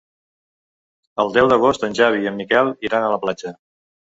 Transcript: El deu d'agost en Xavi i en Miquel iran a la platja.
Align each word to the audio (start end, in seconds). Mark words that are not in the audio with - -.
El 1.25 1.29
deu 1.35 1.51
d'agost 1.53 1.87
en 1.89 1.99
Xavi 2.01 2.25
i 2.25 2.33
en 2.33 2.41
Miquel 2.43 2.73
iran 2.91 3.07
a 3.07 3.13
la 3.17 3.21
platja. 3.27 3.57